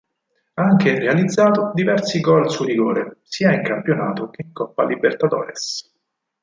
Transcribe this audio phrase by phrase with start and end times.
[0.55, 5.93] Ha anche realizzato diversi gol su rigore, sia in campionato che in Coppa Libertadores.